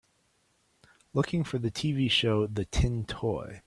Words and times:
Looking 1.13 1.43
for 1.43 1.59
the 1.59 1.69
TV 1.69 2.09
show 2.09 2.47
the 2.47 2.65
Tin 2.65 3.05
Toy 3.05 3.59